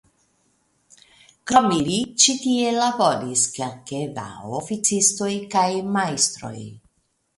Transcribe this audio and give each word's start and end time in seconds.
Krom 1.51 1.67
ili 1.75 1.97
ĉi 2.23 2.35
tie 2.45 2.71
laboris 2.77 3.45
kelke 3.59 4.01
da 4.19 4.27
oficistoj 4.61 5.33
kaj 5.57 5.71
majstroj. 5.99 6.57